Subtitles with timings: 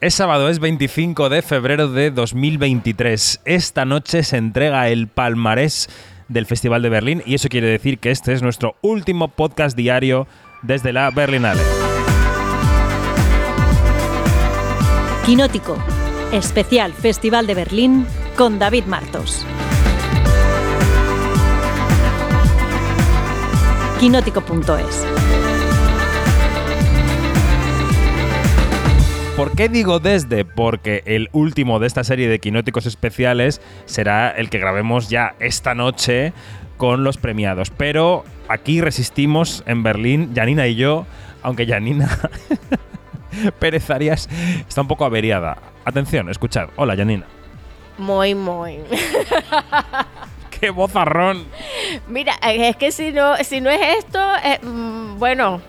[0.00, 3.42] Es sábado, es 25 de febrero de 2023.
[3.44, 5.90] Esta noche se entrega el palmarés
[6.28, 10.26] del Festival de Berlín y eso quiere decir que este es nuestro último podcast diario
[10.62, 11.60] desde la Berlinale.
[15.26, 15.76] Quinótico,
[16.32, 18.06] especial Festival de Berlín
[18.38, 19.44] con David Martos.
[23.98, 25.29] Quinótico.es
[29.36, 30.44] ¿Por qué digo desde?
[30.44, 35.74] Porque el último de esta serie de quinóticos especiales será el que grabemos ya esta
[35.74, 36.32] noche
[36.76, 37.70] con los premiados.
[37.70, 41.06] Pero aquí resistimos en Berlín, Janina y yo,
[41.42, 42.08] aunque Janina
[43.58, 44.28] Pérez Arias
[44.68, 45.58] está un poco averiada.
[45.84, 46.68] Atención, escuchad.
[46.76, 47.26] Hola, Janina.
[47.98, 48.78] Muy, muy.
[50.60, 51.46] ¡Qué bozarrón!
[52.08, 55.62] Mira, es que si no, si no es esto, eh, mm, bueno,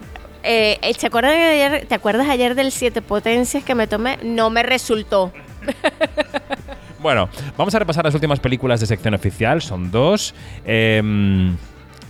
[0.43, 4.17] eh, eh, ¿te, acuerdas ayer, ¿Te acuerdas ayer del siete potencias que me tomé?
[4.23, 5.31] No me resultó.
[6.99, 9.61] bueno, vamos a repasar las últimas películas de sección oficial.
[9.61, 10.33] Son dos.
[10.65, 11.01] Eh,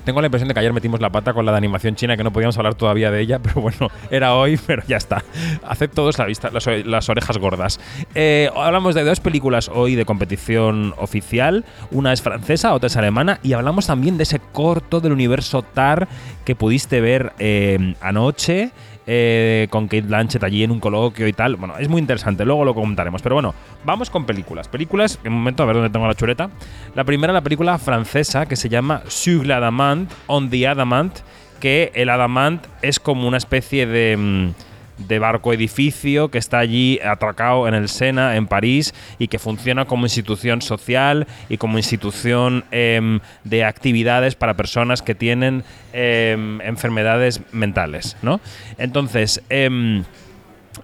[0.04, 2.24] tengo la impresión de que ayer metimos la pata con la de animación china, que
[2.24, 5.24] no podíamos hablar todavía de ella, pero bueno, era hoy, pero ya está.
[5.68, 7.80] Haced todos la vista, las, orejas gordas.
[8.16, 11.66] Eh, hablamos de dos películas hoy de competición oficial.
[11.92, 16.08] Una es francesa, otra es alemana, y hablamos también de ese corto del universo TAR
[16.46, 18.72] que pudiste ver eh, anoche.
[19.08, 21.56] Eh, con Kate Blanchett allí en un coloquio y tal.
[21.56, 23.22] Bueno, es muy interesante, luego lo comentaremos.
[23.22, 24.68] Pero bueno, vamos con películas.
[24.68, 26.50] Películas, en un momento, a ver dónde tengo la chuleta.
[26.96, 31.20] La primera, la película francesa que se llama Sur l'Adamant, On the Adamant,
[31.60, 34.18] que el Adamant es como una especie de...
[34.18, 34.71] Mm,
[35.08, 39.86] de barco edificio que está allí atracado en el Sena, en París, y que funciona
[39.86, 47.42] como institución social y como institución em, de actividades para personas que tienen em, enfermedades
[47.52, 48.40] mentales, ¿no?
[48.78, 50.04] Entonces, em,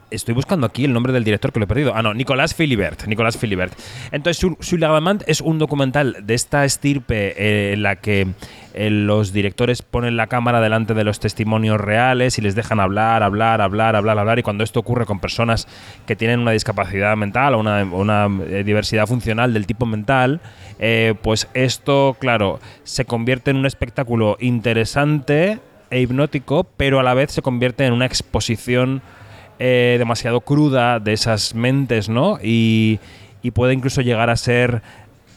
[0.10, 1.94] Estoy buscando aquí el nombre del director que lo he perdido.
[1.96, 3.06] Ah, no, Nicolás Philibert.
[3.08, 3.74] Nicolás Philibert.
[4.12, 4.58] Entonces, Sur
[5.26, 8.28] es un documental de esta estirpe eh, en la que
[8.74, 13.24] eh, los directores ponen la cámara delante de los testimonios reales y les dejan hablar,
[13.24, 14.40] hablar, hablar, hablar, hablar.
[14.40, 15.68] Y cuando esto ocurre con personas
[16.06, 20.42] que tienen una discapacidad mental o una, eh, diversidad funcional del tipo mental,
[21.22, 25.60] pues esto, claro, se convierte en un espectáculo interesante
[25.90, 29.02] e hipnótico, pero a la vez se convierte en una exposición
[29.60, 32.40] eh, demasiado cruda de esas mentes, ¿no?
[32.42, 33.00] Y,
[33.54, 34.82] puede incluso llegar a ser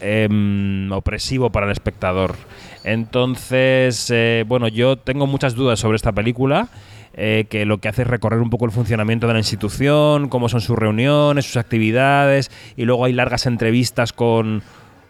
[0.01, 2.35] em, opresivo para el espectador.
[2.83, 6.67] Entonces, eh, bueno, yo tengo muchas dudas sobre esta película.
[7.13, 10.49] Eh, que lo que hace es recorrer un poco el funcionamiento de la institución, cómo
[10.49, 14.61] son sus reuniones, sus actividades, y luego hay largas entrevistas con,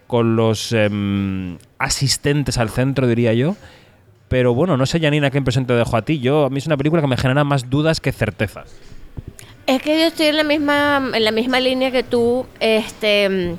[0.08, 3.56] con los em, asistentes al centro, diría yo.
[4.28, 6.18] Pero bueno, no sé, Janina, qué impresión te dejo a ti.
[6.18, 8.74] Yo, a mí es una película que me genera más dudas que certezas.
[9.66, 12.46] Es que yo estoy en la misma, en la misma línea que tú.
[12.58, 13.56] Este,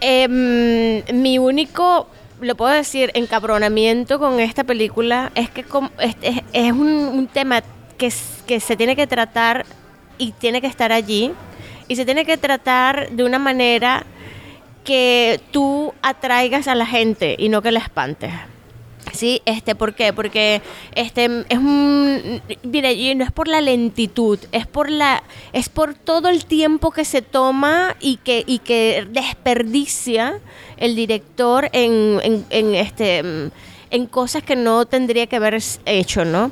[0.00, 2.08] em, mi único,
[2.40, 5.64] lo puedo decir, encabronamiento con esta película es que
[6.52, 7.62] es, un, tema
[7.96, 8.12] que,
[8.46, 9.64] que se tiene que tratar
[10.18, 11.32] y tiene que estar allí
[11.88, 14.04] y se tiene que tratar de una manera
[14.84, 18.30] que tú atraigas a la gente y no que la espantes.
[19.14, 20.12] Sí, este, ¿por qué?
[20.12, 20.60] Porque
[20.94, 26.28] este es un mire, no es por la lentitud, es por la es por todo
[26.28, 30.40] el tiempo que se toma y que y que desperdicia
[30.76, 33.22] el director en, en, en este
[33.90, 36.50] en cosas que no tendría que haber hecho, ¿no?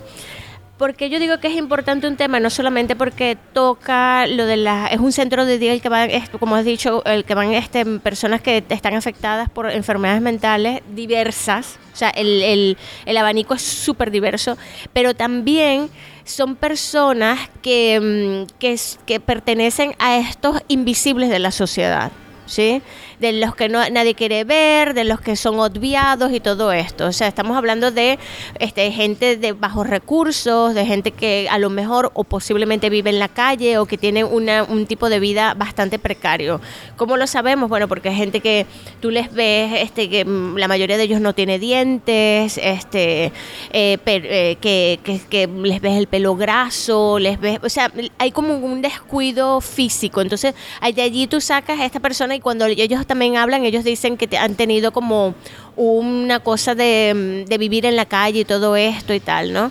[0.83, 4.89] Porque yo digo que es importante un tema, no solamente porque toca lo de la...
[4.89, 6.11] Es un centro de día el que van,
[6.41, 11.79] como has dicho, el que van este, personas que están afectadas por enfermedades mentales diversas,
[11.93, 12.77] o sea, el, el,
[13.07, 14.59] el abanico es súper diverso,
[14.93, 15.89] pero también
[16.25, 18.01] son personas que,
[18.49, 18.77] mm, que,
[19.07, 22.11] que pertenecen a estos invisibles de la sociedad.
[22.47, 22.83] ¿Sí?
[23.23, 27.07] De los que no, nadie quiere ver, de los que son obviados y todo esto.
[27.07, 28.19] O sea, estamos hablando de
[28.59, 33.21] este, gente de bajos recursos, de gente que a lo mejor o posiblemente vive en
[33.21, 36.61] la calle o que tiene una, un tipo de vida bastante precario.
[36.97, 37.69] ¿Cómo lo sabemos?
[37.69, 38.67] Bueno, porque hay gente que
[39.01, 43.27] tú les ves, este, que mm, la mayoría de ellos no tiene dientes, este,
[43.71, 44.99] eh, eh, que,
[45.31, 50.21] que, les ves el pelo graso, les ves, o sea, hay como un descuido físico.
[50.21, 50.57] Entonces,
[50.93, 54.39] de allí tú sacas a esta persona y cuando ellos también hablan, ellos dicen que
[54.39, 55.35] han tenido como
[55.77, 59.71] una cosa de, vivir en la calle y todo esto y tal, ¿no?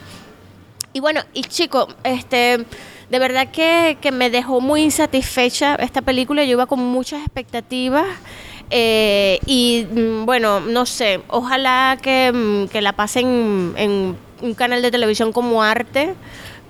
[0.93, 2.63] Y bueno, y chico, este,
[3.09, 8.05] de verdad que, me dejó muy insatisfecha esta película, yo iba con muchas expectativas.
[8.69, 14.81] Eh, y mm, bueno, no sé, ojalá que, mm, que la pasen en un canal
[14.81, 16.15] de televisión como arte,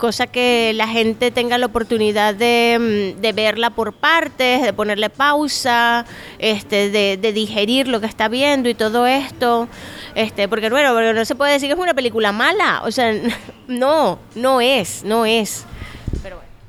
[0.02, 5.12] cosa que la gente tenga la oportunidad de, mm, de verla por partes, de ponerle
[5.12, 6.06] pausa,
[6.40, 9.68] este, de, digerir lo que está viendo y todo esto.
[10.16, 12.82] Este, porque bueno, no se puede decir que es una película mala.
[12.84, 13.14] O sea,
[13.68, 15.66] no, no es, no es.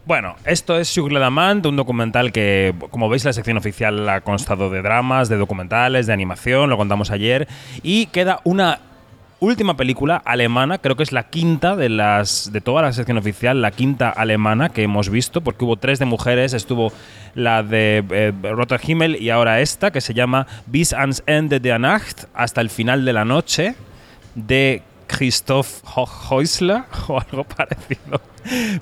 [0.05, 0.35] Bueno.
[0.45, 4.83] Esto es Sugar Ledamant, un documental que, como veis, la sección oficial ha constado de
[4.83, 7.49] dramas, de documentales, de animación, lo contamos ayer,
[7.83, 8.81] y queda una
[9.43, 13.61] última película alemana, creo que es la quinta de las de toda la sección oficial,
[13.61, 16.93] la quinta alemana que hemos visto, porque hubo tres de mujeres, estuvo
[17.35, 18.33] la de eh,
[18.87, 23.05] Himmel y ahora esta, que se llama Bis ans Ende der Nacht, hasta el final
[23.05, 23.75] de la noche,
[24.37, 25.83] de Christoph
[26.31, 28.21] Häusler o algo parecido.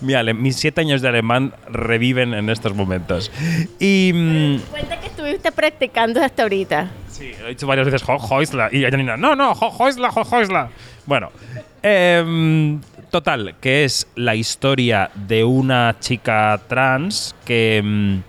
[0.00, 3.30] Mi mis siete años de alemán reviven en estos momentos.
[3.78, 4.12] Y.
[4.14, 6.90] mm, Cuenta que estuviste practicando hasta ahorita.
[7.08, 10.68] Sí, lo he dicho varias veces Häusler y Janina, no, no, Häusler, Häusler.
[11.04, 11.30] Bueno,
[11.82, 12.80] em,
[13.10, 18.22] total, que es la historia de una chica trans que em,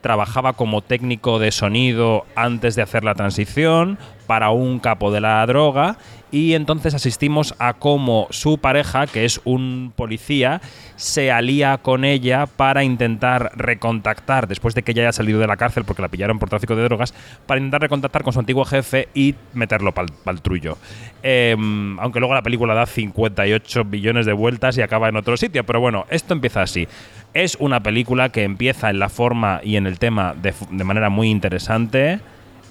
[0.00, 5.44] trabajaba como técnico de sonido antes de hacer la transición para un capo de la
[5.46, 5.98] droga
[6.30, 10.60] y entonces asistimos a cómo su pareja, que es un policía,
[10.96, 15.56] se alía con ella para intentar recontactar, después de que ella haya salido de la
[15.56, 17.14] cárcel porque la pillaron por tráfico de drogas,
[17.46, 20.78] para intentar recontactar con su antiguo jefe y meterlo para el trullo.
[21.22, 25.64] Em, aunque luego la película da 58 billones de vueltas y acaba en otro sitio,
[25.64, 26.88] pero bueno, esto empieza así.
[27.34, 31.10] Es una película que empieza en la forma y en el tema de, de manera
[31.10, 32.20] muy interesante.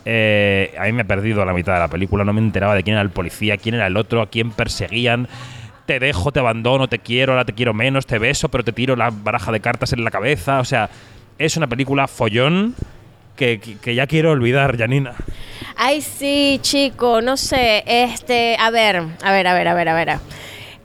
[0.10, 2.84] Eh, a mí me he perdido la mitad de la película, no me enteraba de
[2.84, 5.28] quién era el policía, quién era el otro, a quién perseguían.
[5.86, 8.96] Te dejo, te abandono, te quiero, ahora te quiero menos, te beso, pero te tiro
[8.96, 10.60] la baraja de cartas en la cabeza.
[10.62, 10.90] O sea,
[11.38, 12.74] es una película follón
[13.36, 15.14] que, que- ya quiero olvidar, Janina.
[15.76, 19.94] Ay, sí, chico, no sé, este, a ver, a ver, a ver, a ver, a
[19.94, 20.18] ver.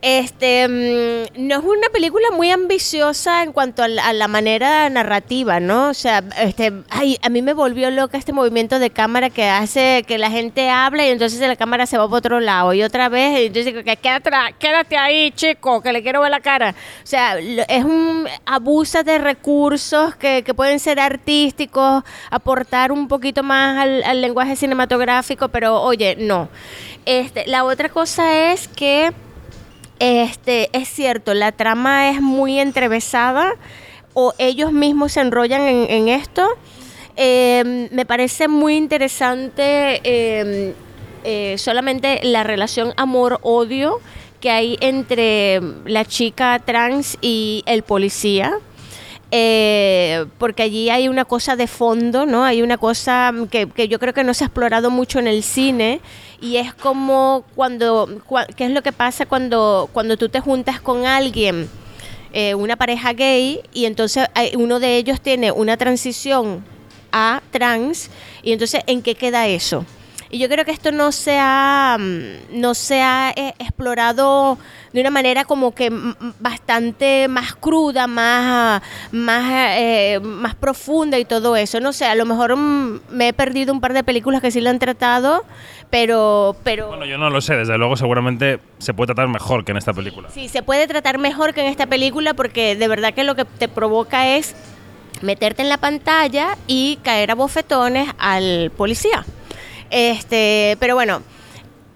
[0.02, 4.90] Este, mm, no es una película muy ambiciosa en cuanto a la, a la manera
[4.90, 5.90] narrativa, ¿no?
[5.90, 10.04] O sea, este, ay, a mí me volvió loca este movimiento de cámara que hace
[10.08, 13.08] que la gente habla y entonces la cámara se va para otro lado y otra
[13.08, 16.74] vez, y entonces que quédate, quédate ahí, chico, que le quiero ver la cara.
[17.04, 23.44] O sea, es un abusa de recursos que, que pueden ser artísticos, aportar un poquito
[23.44, 26.48] más al, al lenguaje cinematográfico, pero oye, no.
[27.04, 29.12] Este, la otra cosa es que
[30.02, 33.54] este, es cierto, la trama es muy entrevesada
[34.14, 36.44] o ellos mismos se enrollan en, esto.
[37.16, 40.74] Eh, me parece muy interesante eh,
[41.22, 44.00] eh, solamente la relación amor-odio
[44.40, 48.58] que hay entre la chica trans y el policía.
[49.34, 52.44] Eh, porque allí hay una cosa de fondo, ¿no?
[52.44, 55.42] Hay una cosa que, que yo creo que no se ha explorado mucho en el
[55.42, 56.02] cine
[56.38, 60.82] y es como cuando, cua- ¿qué es lo que pasa cuando, cuando tú te juntas
[60.82, 61.70] con alguien,
[62.34, 66.62] eh, una pareja gay, y entonces hay- uno de ellos tiene una transición
[67.10, 68.10] a trans,
[68.42, 69.86] y entonces ¿en qué queda eso?
[70.32, 74.56] Y yo creo que esto no se ha, mm, no se ha eh, explorado
[74.94, 78.82] de una manera como que mm, mm, bastante más cruda, más,
[79.12, 81.80] más, eh, más profunda y todo eso.
[81.80, 84.70] No sé, a lo mejor me he perdido un par de películas que sí lo
[84.70, 85.44] han tratado,
[85.90, 89.72] pero, pero Bueno, yo no lo sé, desde luego seguramente se puede tratar mejor que
[89.72, 90.30] en esta película.
[90.30, 93.44] sí, se puede tratar mejor que en esta película porque de verdad que lo que
[93.44, 94.56] te provoca es
[95.20, 99.26] meterte en la pantalla y caer a bofetones al policía.
[99.92, 101.20] Este, pero bueno,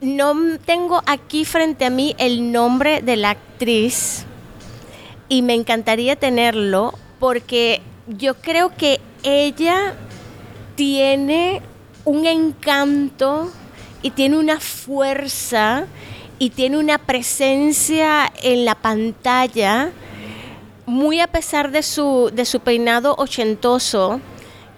[0.03, 0.35] no
[0.67, 4.27] tengo aquí frente a mí el nombre de la actriz
[5.31, 9.95] y me encantaría tenerlo porque yo creo que ella
[10.75, 11.63] tiene
[12.05, 13.51] un encanto
[14.03, 15.87] y tiene una fuerza
[16.39, 19.91] y tiene una presencia en la pantalla
[20.85, 24.21] muy a pesar de su, de su peinado ochentoso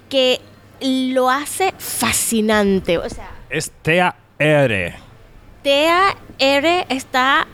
[0.08, 0.40] que
[0.80, 2.98] lo hace fascinante.
[2.98, 4.94] O sea, Es Tea R.
[5.62, 7.46] Tea R está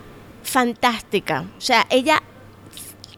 [0.43, 1.45] fantástica.
[1.57, 2.23] O sea, ella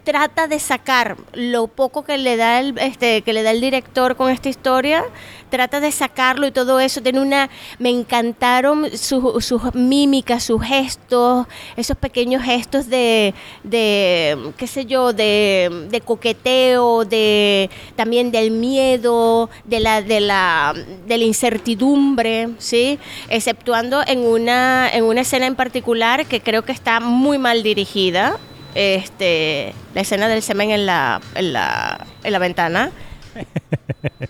[0.07, 4.15] trata de sacar lo poco que le da el este que le da el director
[4.15, 5.05] con esta historia
[5.51, 7.01] trata de sacarlo y todo eso.
[7.01, 13.35] Tiene una me encantaron sus, sus mímicas sus gestos esos pequeños gestos de
[13.65, 20.73] de qué sé yo de, de coqueteo de también del miedo de la de la
[21.09, 26.71] de la incertidumbre sí exceptuando en una en una escena en particular que creo que
[26.71, 28.39] está muy mal dirigida
[28.77, 32.91] este, la escena del semen en la, en la, en la ventana.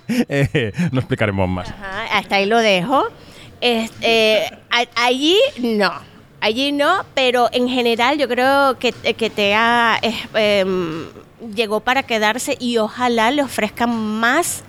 [0.08, 1.68] Eh, no explicaremos más.
[1.68, 3.04] Ajá, hasta ahí lo dejo.
[3.60, 4.50] Este,
[4.94, 5.92] allí no.
[6.40, 11.06] allí no, pero en general yo creo que, que TEA es, em,
[11.54, 14.64] llegó para quedarse y ojalá le ofrezcan más,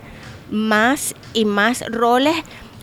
[0.49, 2.35] más y más roles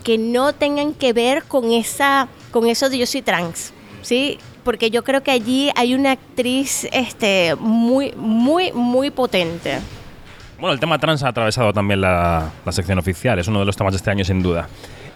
[0.02, 3.72] que no tengan que ver con esa, con eso de yo soy trans,
[4.02, 4.38] ¿sí?
[4.64, 9.78] Porque yo creo que allí hay una actriz este, muy, muy, muy potente.
[10.58, 13.76] Bueno, el tema trans ha atravesado también la, la sección oficial, es uno de los
[13.76, 14.68] temas de este año sin duda.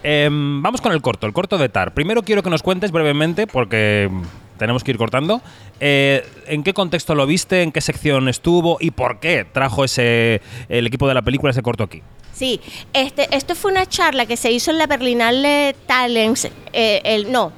[0.02, 1.93] Em, vamos con el corto, el corto de Tar.
[1.95, 4.11] Primero quiero que nos cuentes brevemente, porque
[4.59, 5.40] tenemos que ir cortando,
[5.81, 10.40] eh, en qué contexto lo viste, en qué sección estuvo y por qué trajo ese
[10.69, 12.02] el equipo de la película ese corto aquí.
[12.33, 12.61] Sí,
[12.93, 17.52] este, esto fue una charla que se hizo en la Berlinale Talents, eh, el, no,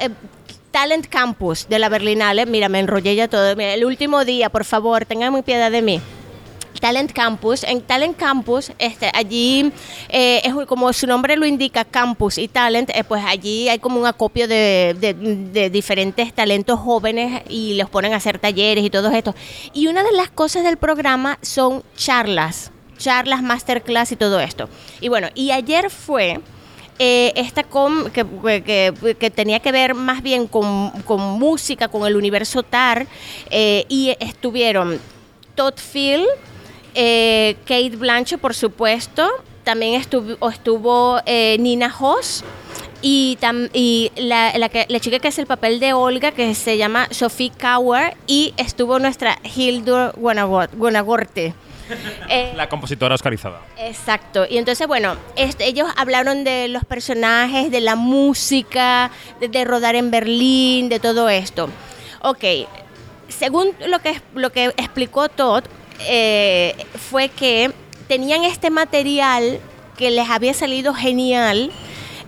[0.00, 0.08] eh,
[0.70, 2.46] Talent Campus de la Berlinale.
[2.46, 3.50] Mira, me enrollé ya todo.
[3.50, 6.00] El último día, por favor, tengan muy piedad de mí.
[6.80, 7.64] Talent Campus.
[7.64, 9.70] En Talent Campus, este, allí,
[10.08, 14.00] eh, es como su nombre lo indica, Campus y Talent, eh, pues allí hay como
[14.00, 18.88] un acopio de, de- de diferentes talentos jóvenes y los ponen a hacer talleres y
[18.90, 19.34] todo esto.
[19.74, 24.70] Y una de las cosas del programa son charlas, charlas, masterclass y todo esto.
[25.02, 26.40] Y bueno, y ayer fue
[27.02, 30.92] eh, esta com que, tenía que ver más bien con,
[31.38, 33.06] música, con el universo TAR,
[33.48, 35.00] eh, y estuvieron
[35.54, 36.26] Todd Field,
[36.94, 39.30] eh, Kate Blanchett, por supuesto,
[39.64, 41.18] también estuvo, estuvo
[41.58, 42.44] Nina Hoss.
[43.00, 43.38] Y,
[44.16, 48.98] la, chica que hace el papel de Olga, que se llama Sophie Kauer, y estuvo
[48.98, 51.54] nuestra Hildur Guanagorte.
[52.28, 53.60] Eh, La compositora oscarizada.
[53.78, 54.46] Exacto.
[54.48, 59.94] Y entonces, bueno, este, ellos hablaron de los personajes, de la música, de, de rodar
[59.94, 61.68] en Berlín, de todo esto.
[62.22, 62.44] Ok,
[63.28, 65.64] según lo que, lo que explicó Todd,
[66.00, 66.74] eh,
[67.10, 67.72] fue que
[68.08, 69.60] tenían este material
[69.96, 71.70] que les había salido genial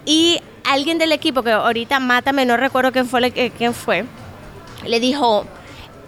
[0.04, 4.04] y alguien del equipo, que ahorita mátame, no recuerdo quién fue, le- quién fue,
[4.86, 5.44] le dijo,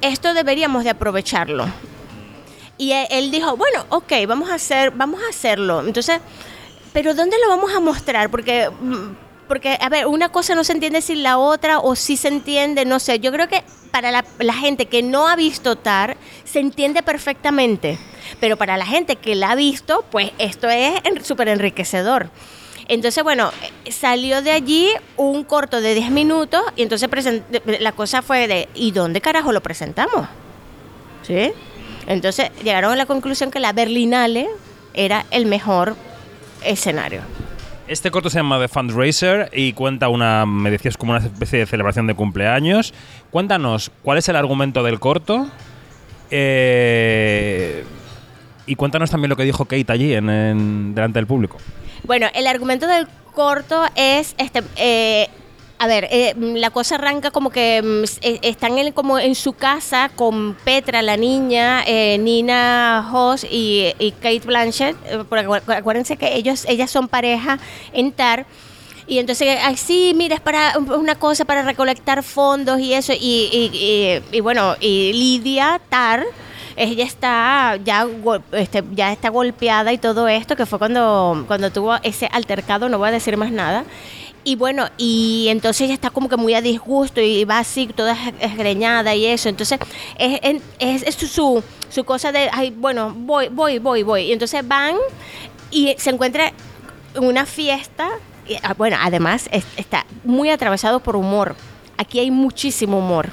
[0.01, 1.67] esto deberíamos de aprovecharlo.
[2.85, 5.81] Y e- él dijo, bueno, ok, vamos a hacer, vamos a hacerlo.
[5.81, 6.21] Entonces,
[6.93, 8.29] pero ¿dónde lo vamos a mostrar?
[8.29, 12.19] Porque, mm, porque a ver, una cosa no se entiende sin la otra, o sí
[12.19, 13.21] se entiende, no sé.
[13.21, 17.99] Yo creo que para la, gente que no ha visto TAR, se entiende perfectamente.
[18.39, 22.29] Pero para la gente que la ha visto, pues esto es súper enriquecedor.
[22.87, 23.51] Entonces, bueno,
[23.87, 27.09] eh, salió de allí un corto de 10 minutos y entonces
[27.81, 30.29] la cosa fue de, ¿y dónde carajo lo presentamos?
[31.23, 31.51] ¿Sí?
[32.07, 34.49] Entonces llegaron a la conclusión que la Berlinale
[34.95, 35.97] era el mejor
[36.65, 37.21] escenario.
[37.87, 41.67] Este corto se llama The Fundraiser y cuenta una, me decías, como una especie de
[41.67, 42.95] celebración de cumpleaños.
[43.31, 45.49] Cuéntanos, ¿cuál es el argumento del corto?
[46.31, 47.85] Eh,
[48.67, 51.59] y cuéntanos también lo que dijo Kate allí, en, en- delante del público.
[52.05, 55.29] Bueno, el argumento del corto es, este, eh,
[55.79, 59.53] a ver, eh, la cosa arranca como que mm, eh, están en, como en su
[59.53, 65.25] casa con Petra, la niña, eh, Nina Hoss y, y Kate Blanchett, eh,
[65.77, 67.59] acuérdense que ellos, ellas son pareja
[67.93, 68.47] en TAR.
[69.07, 73.13] Y entonces, ay, sí, mira, es para una cosa para recolectar fondos y eso.
[73.13, 73.71] Y, y-
[74.33, 76.25] y- y bueno, y Lidia Tar,
[76.77, 78.07] ella está ya,
[78.53, 82.97] este, ya está golpeada y todo esto, que fue cuando, cuando tuvo ese altercado, no
[82.99, 83.85] voy a decir más nada.
[84.47, 88.13] Y bueno, y entonces ella está como que muy a disgusto y va así, toda
[88.13, 89.49] es- esgreñada y eso.
[89.49, 89.79] Entonces,
[90.19, 90.39] es,
[90.79, 94.23] es, es su, su, cosa de, ay, bueno, voy, voy, voy, voy.
[94.25, 94.97] Y entonces van
[95.71, 96.53] y se encuentra
[97.15, 98.09] en una fiesta.
[98.47, 101.57] y, ah, bueno, además es- está muy atravesado por humor.
[101.97, 103.31] Aquí hay muchísimo humor.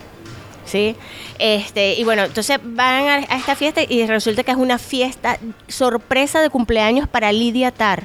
[0.64, 0.96] ¿sí?
[1.40, 5.38] Este, y bueno, entonces van a, a esta fiesta y resulta que es una fiesta
[5.68, 8.04] sorpresa de cumpleaños para Lidia Tar.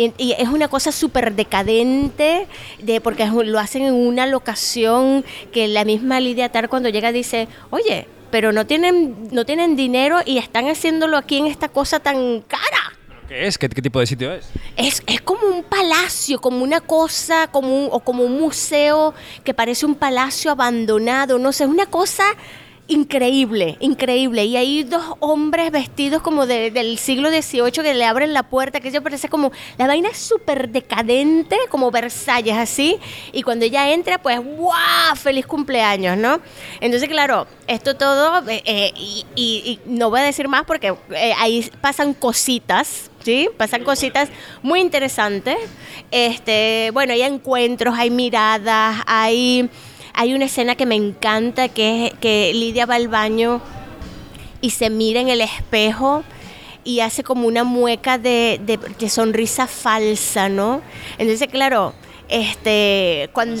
[0.00, 2.46] Y, y es una cosa súper decadente,
[2.78, 7.48] de, porque lo hacen en una locación que la misma Lidia Tar cuando llega dice,
[7.68, 12.40] oye, pero no tienen, no tienen dinero y están haciéndolo aquí en esta cosa tan
[12.40, 12.96] cara.
[13.28, 13.58] ¿Qué es?
[13.58, 14.48] ¿Qué, qué tipo de sitio es?
[14.78, 19.12] Es, es como un palacio, como una cosa, como un, o como un museo
[19.44, 22.24] que parece un palacio abandonado, no sé, es una cosa
[22.90, 24.44] increíble, increíble.
[24.44, 28.80] Y hay dos hombres vestidos como de- del siglo XVIII que le abren la puerta,
[28.80, 32.98] que eso parece como, la vaina es súper decadente, como Versalles, así.
[33.32, 35.16] Y cuando ella entra, pues, ¡guau!
[35.16, 36.40] Feliz cumpleaños, ¿no?
[36.80, 38.92] Entonces, claro, esto todo, eh, eh,
[39.36, 43.48] y no voy a decir más porque eh, ahí pasan cositas, ¿sí?
[43.56, 44.28] Pasan cositas
[44.62, 45.56] muy interesantes.
[46.10, 49.68] Este, bueno, hay encuentros, hay miradas, hay,
[50.14, 53.60] hay una escena que me encanta, que es que Lidia va al baño
[54.60, 56.22] y se mira en el espejo
[56.84, 60.82] y hace como una mueca de, de- de sonrisa falsa, ¿no?
[61.18, 61.94] Entonces, claro,
[62.28, 63.56] este, cuando...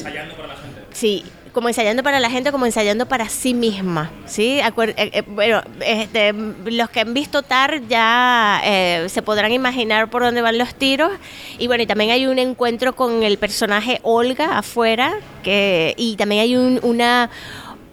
[0.92, 4.60] Sí, como ensayando para la gente, como ensayando para sí misma, ¿sí?
[4.60, 10.22] Eh, eh, bueno, este, los que han visto TAR ya eh, se podrán imaginar por
[10.22, 11.10] dónde van los tiros.
[11.58, 16.42] Y bueno, y también hay un encuentro con el personaje Olga afuera, que, y también
[16.42, 17.30] hay un- una,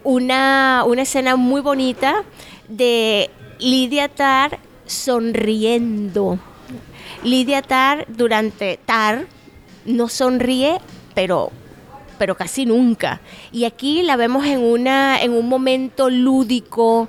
[0.03, 2.23] una, una escena muy bonita
[2.67, 6.39] de Lidia Tar sonriendo.
[7.23, 9.25] Lidia Tar durante Tar
[9.85, 10.77] no sonríe,
[11.15, 11.51] pero
[12.17, 13.21] pero casi nunca.
[13.51, 17.07] Y aquí la vemos en una en un momento lúdico,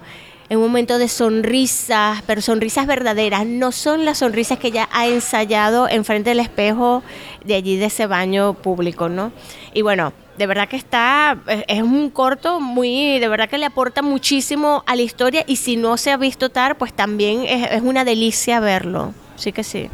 [0.48, 5.06] en un momento de sonrisas, pero sonrisas verdaderas, no son las sonrisas que ella ha
[5.06, 7.02] ensayado enfrente del espejo
[7.44, 9.30] de allí de ese baño público, ¿no?
[9.74, 11.36] Y bueno, de verdad que está
[11.66, 15.76] es- un corto muy de verdad que le aporta muchísimo a la historia y si
[15.76, 19.12] no se ha visto Tar, pues también es, es una delicia verlo.
[19.36, 19.90] Sí que sí.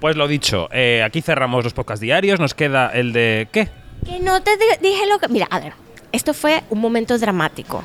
[0.00, 2.38] Pues lo dicho, eh, aquí cerramos los podcast diarios.
[2.40, 3.48] Nos queda el de.
[3.52, 3.68] ¿Qué?
[4.04, 5.28] Que no te di- dije lo que...
[5.28, 5.72] Mira, a ver,
[6.12, 7.82] esto fue un momento dramático.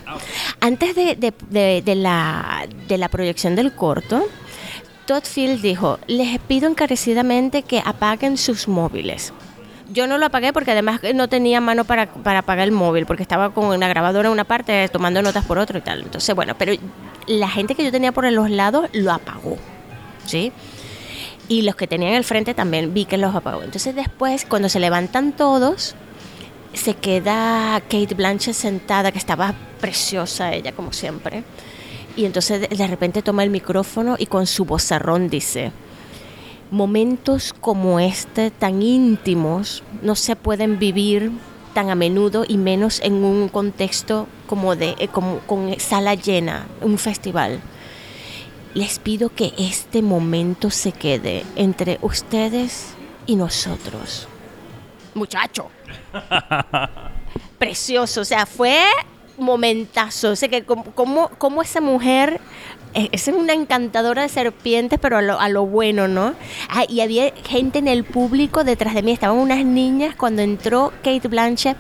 [0.59, 4.25] Antes de, de- de- de la, de la proyección del corto,
[5.05, 9.33] Todd Field dijo, les pido encarecidamente que apaguen sus móviles.
[9.91, 13.23] Yo no lo apagué porque además no tenía mano para, para apagar el móvil, porque
[13.23, 16.03] estaba con una grabadora en una parte, tomando notas por otro y tal.
[16.03, 16.73] Entonces, bueno, pero
[17.25, 19.57] la gente que yo tenía por los lados lo apagó,
[20.27, 20.51] ¿sí?
[21.49, 23.63] Y los que tenían al frente también vi que los apagó.
[23.63, 25.95] Entonces después, cuando se levantan todos,
[26.73, 31.43] se queda Kate Blanchett sentada, que estaba preciosa ella, como siempre.
[32.15, 35.71] Y entonces de, de repente toma el micrófono y con su vozarrón dice,
[36.69, 41.31] momentos como este, tan íntimos, no se pueden vivir
[41.73, 46.67] tan a menudo y menos en un contexto como de eh, como con sala llena,
[46.81, 47.59] un festival
[48.73, 52.93] les pido que este momento se quede entre ustedes
[53.25, 54.27] y nosotros.
[55.13, 55.69] Muchacho.
[57.59, 58.81] Precioso, o sea, fue
[59.37, 60.31] momentazo.
[60.31, 62.39] O sea, que como, como, esa mujer
[62.93, 66.33] eh, es una encantadora de serpientes, pero a lo, a lo bueno, ¿no?
[66.69, 70.93] Ah, y había gente en el público detrás de mí, estaban unas niñas cuando entró
[71.03, 71.77] Kate Blanchett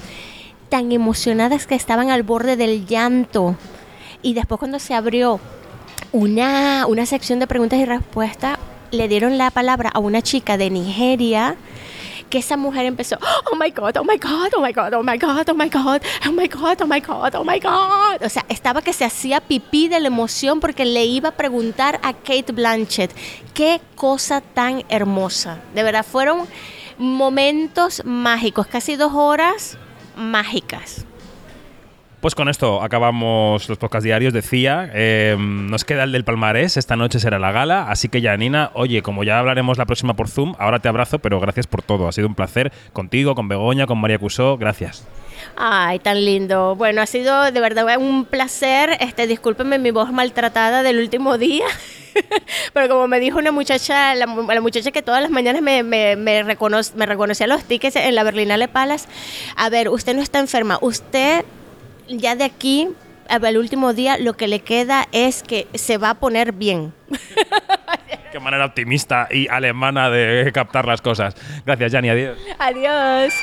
[0.69, 3.55] tan emocionadas que estaban al borde del llanto.
[4.21, 5.39] Y después cuando se abrió
[6.11, 8.57] una, una sección de preguntas y respuestas,
[8.91, 11.55] le dieron la palabra a una chica de Nigeria
[12.29, 13.17] que esa mujer empezó,
[13.51, 16.01] oh my God, oh my God, oh my God, oh my God, oh my God,
[16.25, 18.23] oh my God, oh my God, oh my God.
[18.23, 21.99] O sea, estaba que se hacía pipí de la emoción porque le iba a preguntar
[22.03, 23.11] a Kate Blanchett,
[23.53, 25.59] qué cosa tan hermosa.
[25.73, 26.47] De verdad, fueron
[26.97, 29.77] momentos mágicos, casi dos horas
[30.15, 31.05] mágicas.
[32.21, 34.89] Pues con esto acabamos los podcast diarios, decía.
[34.93, 37.89] Eh, nos queda el del palmarés, esta noche será la gala.
[37.89, 41.39] Así que, Janina, oye, como ya hablaremos la próxima por Zoom, ahora te abrazo, pero
[41.39, 42.09] gracias por todo.
[42.09, 44.57] Ha sido un placer contigo, con Begoña, con María Cusó.
[44.57, 45.07] Gracias.
[45.55, 46.75] Ay, tan lindo.
[46.75, 48.97] Bueno, ha sido de verdad un placer.
[48.99, 51.63] Este, discúlpenme mi voz maltratada del último día.
[52.73, 55.83] Pero como me dijo una muchacha, la, mu- la muchacha que todas las mañanas me,
[55.83, 59.07] me, me, reconoce- me reconocía los tickets en la Berlinale Palace,
[59.55, 61.45] a ver, usted no está enferma, usted
[62.09, 62.89] ya de aquí
[63.29, 66.93] al último día lo que le queda es que se va a poner bien.
[68.31, 71.35] Qué manera optimista y alemana de captar las cosas.
[71.65, 72.09] Gracias, Jani.
[72.09, 72.37] Adiós.
[72.59, 73.33] Adiós.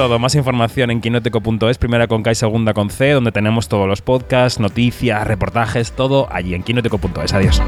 [0.00, 0.18] Todo.
[0.18, 4.00] Más información en quinoteco.es, primera con K y segunda con C, donde tenemos todos los
[4.00, 7.34] podcasts, noticias, reportajes, todo allí en quinoteco.es.
[7.34, 7.60] Adiós.